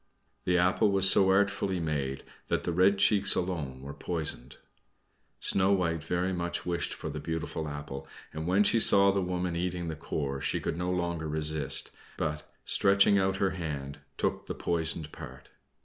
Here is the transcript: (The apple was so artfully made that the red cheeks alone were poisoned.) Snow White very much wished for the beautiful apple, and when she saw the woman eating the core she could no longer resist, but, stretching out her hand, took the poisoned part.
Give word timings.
(The 0.45 0.57
apple 0.57 0.91
was 0.91 1.07
so 1.07 1.29
artfully 1.29 1.79
made 1.79 2.23
that 2.47 2.63
the 2.63 2.71
red 2.73 2.97
cheeks 2.97 3.35
alone 3.35 3.83
were 3.83 3.93
poisoned.) 3.93 4.57
Snow 5.39 5.73
White 5.73 6.03
very 6.03 6.33
much 6.33 6.65
wished 6.65 6.91
for 6.91 7.11
the 7.11 7.19
beautiful 7.19 7.67
apple, 7.67 8.07
and 8.33 8.47
when 8.47 8.63
she 8.63 8.79
saw 8.79 9.11
the 9.11 9.21
woman 9.21 9.55
eating 9.55 9.89
the 9.89 9.95
core 9.95 10.41
she 10.41 10.59
could 10.59 10.75
no 10.75 10.89
longer 10.89 11.27
resist, 11.27 11.91
but, 12.17 12.51
stretching 12.65 13.19
out 13.19 13.35
her 13.35 13.51
hand, 13.51 13.99
took 14.17 14.47
the 14.47 14.55
poisoned 14.55 15.11
part. 15.11 15.49